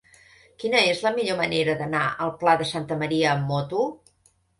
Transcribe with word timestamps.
Quina 0.61 0.79
és 0.93 1.01
la 1.07 1.11
millor 1.17 1.37
manera 1.41 1.75
d'anar 1.81 2.01
al 2.25 2.31
Pla 2.39 2.55
de 2.63 2.67
Santa 2.71 2.97
Maria 3.03 3.29
amb 3.35 3.47
moto? 3.53 3.83